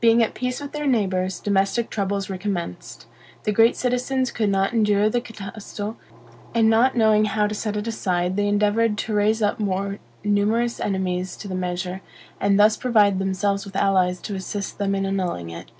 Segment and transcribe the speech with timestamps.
[0.00, 3.06] Being at peace with their neighbors, domestic troubles recommenced.
[3.44, 5.94] The great citizens could not endure the Catasto,
[6.52, 10.80] and not knowing how to set it aside, they endeavored to raise up more numerous
[10.80, 12.00] enemies to the measure,
[12.40, 15.70] and thus provide themselves with allies to assist them in annulling it.